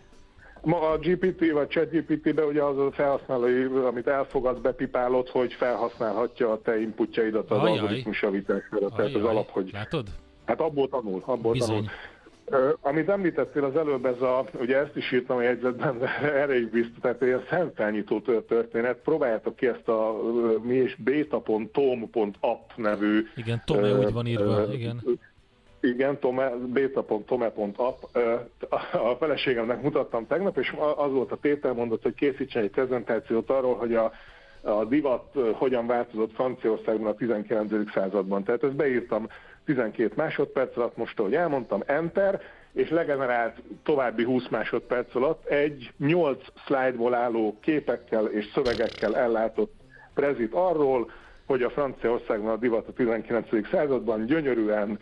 [0.69, 6.61] ma a GPT vagy ChatGPT-be ugye az a felhasználói, amit elfogadsz, bepipálod, hogy felhasználhatja a
[6.61, 8.89] te inputjaidat az algoritmus javítására.
[8.97, 10.07] Tehát az alap, hogy Látod?
[10.47, 11.91] hát abból tanul, abból Bizony.
[12.51, 12.79] tanul.
[12.81, 16.67] Amit említettél az előbb, ez a, ugye ezt is írtam a jegyzetben, de erre is
[16.67, 18.97] biztos, tehát egy szemfelnyitó tör- történet.
[18.99, 20.17] Próbáljátok ki ezt a
[20.63, 25.03] mi és beta.tom.app nevű Igen, Tome Ö, úgy van írva, ö, igen.
[25.81, 28.03] Igen, tome, beta.tome.app.
[28.93, 33.75] A feleségemnek mutattam tegnap, és az volt a tétel mondott, hogy készítsen egy prezentációt arról,
[33.75, 34.13] hogy a,
[34.61, 37.91] a divat hogyan változott Franciaországban a 19.
[37.93, 38.45] században.
[38.45, 39.27] Tehát ezt beírtam
[39.65, 42.41] 12 másodperc alatt, most ahogy elmondtam, enter,
[42.73, 49.73] és legenerált további 20 másodperc alatt egy 8 szlájdból álló képekkel és szövegekkel ellátott
[50.15, 51.11] prezit arról,
[51.47, 53.69] hogy a Franciaországban a divat a 19.
[53.71, 54.99] században gyönyörűen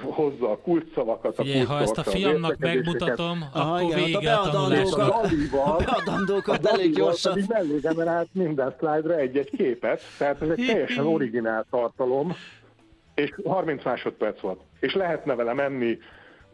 [0.00, 4.18] hozza a kulcsszavakat, a Figyelj, ha ezt a fiamnak megmutatom, Aha, akkor igen, a vége
[4.18, 5.22] a beadandókat- tanulásnak.
[5.22, 7.32] Dalival- A beadandókat a elég gyorsan.
[7.32, 12.36] pedig mellé generált minden szlájdra egy-egy képet, tehát ez egy teljesen originál tartalom,
[13.14, 14.60] és 30 másodperc volt.
[14.80, 15.98] És lehetne vele menni,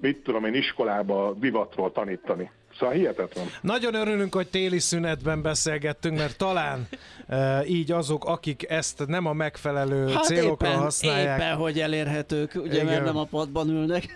[0.01, 2.51] mit tudom én, iskolába divatról tanítani.
[2.79, 3.47] Szóval hihetetlen.
[3.61, 6.89] Nagyon örülünk, hogy téli szünetben beszélgettünk, mert talán
[7.29, 12.53] e, így azok, akik ezt nem a megfelelő Hát célokra éppen, használják, éppen, hogy elérhetők,
[12.55, 13.03] ugye, mert Igen.
[13.05, 14.07] nem a padban ülnek.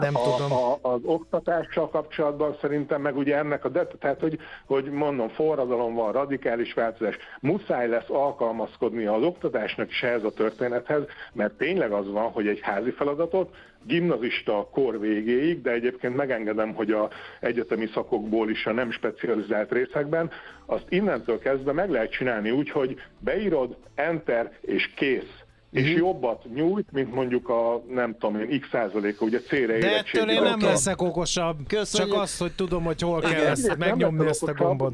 [0.00, 0.52] Nem tudom.
[0.52, 5.28] A, a, az oktatással kapcsolatban szerintem meg ugye ennek a, de, tehát hogy, hogy mondom,
[5.28, 11.02] forradalom van, radikális változás, muszáj lesz alkalmazkodni az oktatásnak is ehhez a történethez,
[11.32, 13.54] mert tényleg az van, hogy egy házi feladatot
[13.84, 17.08] gimnazista kor végéig, de egyébként megengedem, hogy a
[17.40, 20.30] egyetemi szakokból is a nem specializált részekben,
[20.66, 25.46] azt innentől kezdve meg lehet csinálni úgy, hogy beírod, enter és kész.
[25.70, 30.28] És jobbat nyújt, mint mondjuk a, nem tudom én, x százaléka, ugye C-re De ettől
[30.30, 30.68] én nem alkalom.
[30.68, 32.12] leszek okosabb, Köszönjük.
[32.12, 34.66] csak azt, hogy tudom, hogy hol kell ezt megnyomni ezt a okosabb.
[34.66, 34.92] gombot.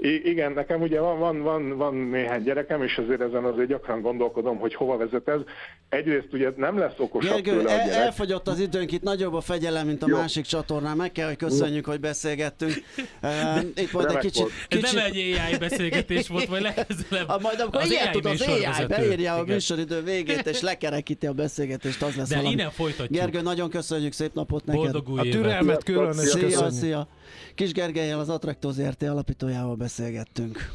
[0.00, 4.00] I- igen, nekem ugye van, van, van, van néhány gyerekem, és azért ezen azért gyakran
[4.00, 5.40] gondolkodom, hogy hova vezet ez.
[5.88, 8.02] Egyrészt ugye nem lesz okosabb Gergő, tőle a el, gyerek.
[8.04, 10.16] elfogyott az időnk, itt nagyobb a fegyelem, mint a Jó.
[10.16, 10.96] másik csatornán.
[10.96, 12.72] Meg kell, hogy köszönjük, hogy beszélgettünk.
[13.22, 14.40] Uh, itt majd egy kicsit...
[14.42, 14.52] volt.
[14.68, 17.28] Ez kicsit nem egy AI beszélgetés volt, vagy legközelebb.
[17.28, 21.32] a, majd amikor az ilyet tud az AI, beírja a műsoridő végét, és lekerekíti a
[21.32, 22.54] beszélgetést, az lesz De valami.
[22.54, 23.08] innen folytatjuk.
[23.20, 24.82] Gergő, nagyon köszönjük, szép napot neked.
[24.82, 25.40] Boldog új A évet.
[25.40, 26.72] türelmet különös Szia, köszönjük.
[26.72, 27.08] szia.
[27.54, 30.70] Kis Gergelyel, az Attracto ZRT alapítójával beszélgettünk.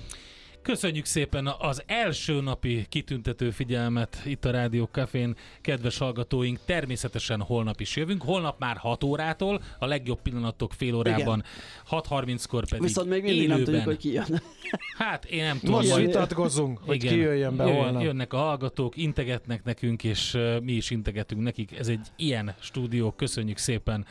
[0.62, 5.36] Köszönjük szépen az első napi kitüntető figyelmet itt a Rádió Cafén.
[5.62, 8.22] Kedves hallgatóink, természetesen holnap is jövünk.
[8.24, 11.43] Holnap már 6 órától, a legjobb pillanatok fél órában,
[11.89, 13.56] 6.30-kor pedig Viszont még mindig élőben.
[13.58, 14.41] nem tudjuk, hogy ki jön.
[14.97, 17.14] Hát én nem tudom, Most vitatkozunk, hogy Igen.
[17.14, 18.04] ki jöjjön be Jöjjön- holnap.
[18.04, 21.80] Jönnek a hallgatók, integetnek nekünk, és mi is integetünk nekik.
[21.80, 24.06] Ez egy ilyen stúdió, köszönjük szépen.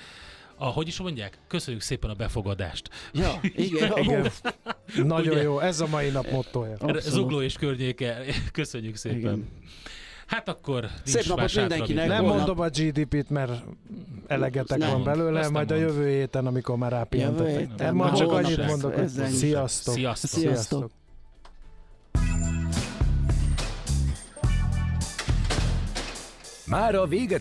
[0.62, 1.38] A, hogy is mondják?
[1.48, 2.88] Köszönjük szépen a befogadást.
[3.12, 3.92] Ja, igen.
[4.02, 4.30] Igen.
[5.04, 5.42] Nagyon Ugye?
[5.42, 6.72] jó, ez a mai nap mottoja.
[6.72, 7.00] Abszolút.
[7.02, 8.18] Zugló és környéke,
[8.52, 9.18] köszönjük szépen.
[9.18, 9.48] Igen.
[10.26, 12.08] Hát akkor Szép napot mindenkinek.
[12.08, 13.62] Nem Holnap- mondom a GDP-t, mert
[14.26, 14.90] elegetek Nem.
[14.90, 15.86] van belőle, nem majd a mondd.
[15.86, 17.76] jövő héten, amikor már rápihentetek.
[17.76, 18.68] Nem, ma csak annyit lesz.
[18.70, 19.94] mondok, hogy sziasztok.
[19.94, 20.30] Sziasztok.
[20.30, 20.90] Sziasztok.
[26.66, 27.40] Már a véget